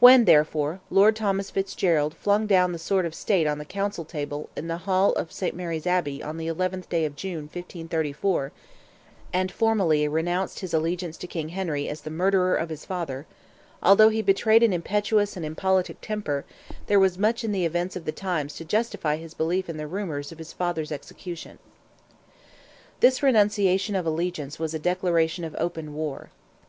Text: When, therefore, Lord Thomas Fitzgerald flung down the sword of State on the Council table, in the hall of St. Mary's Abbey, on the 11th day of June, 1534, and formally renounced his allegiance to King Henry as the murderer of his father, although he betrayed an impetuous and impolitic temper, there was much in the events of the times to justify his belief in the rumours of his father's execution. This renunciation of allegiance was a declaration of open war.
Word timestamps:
When, 0.00 0.24
therefore, 0.24 0.80
Lord 0.90 1.14
Thomas 1.14 1.48
Fitzgerald 1.48 2.14
flung 2.14 2.48
down 2.48 2.72
the 2.72 2.80
sword 2.80 3.06
of 3.06 3.14
State 3.14 3.46
on 3.46 3.58
the 3.58 3.64
Council 3.64 4.04
table, 4.04 4.50
in 4.56 4.66
the 4.66 4.78
hall 4.90 5.12
of 5.12 5.30
St. 5.30 5.54
Mary's 5.54 5.86
Abbey, 5.86 6.20
on 6.20 6.36
the 6.36 6.48
11th 6.48 6.88
day 6.88 7.04
of 7.04 7.14
June, 7.14 7.42
1534, 7.42 8.50
and 9.32 9.52
formally 9.52 10.08
renounced 10.08 10.58
his 10.58 10.74
allegiance 10.74 11.16
to 11.18 11.28
King 11.28 11.50
Henry 11.50 11.88
as 11.88 12.00
the 12.00 12.10
murderer 12.10 12.56
of 12.56 12.70
his 12.70 12.84
father, 12.84 13.24
although 13.80 14.08
he 14.08 14.20
betrayed 14.20 14.64
an 14.64 14.72
impetuous 14.72 15.36
and 15.36 15.46
impolitic 15.46 16.00
temper, 16.00 16.44
there 16.88 16.98
was 16.98 17.16
much 17.16 17.44
in 17.44 17.52
the 17.52 17.64
events 17.64 17.94
of 17.94 18.04
the 18.04 18.10
times 18.10 18.56
to 18.56 18.64
justify 18.64 19.14
his 19.16 19.32
belief 19.32 19.68
in 19.68 19.76
the 19.76 19.86
rumours 19.86 20.32
of 20.32 20.38
his 20.38 20.52
father's 20.52 20.90
execution. 20.90 21.60
This 22.98 23.22
renunciation 23.22 23.94
of 23.94 24.06
allegiance 24.06 24.58
was 24.58 24.74
a 24.74 24.80
declaration 24.80 25.44
of 25.44 25.54
open 25.60 25.94
war. 25.94 26.30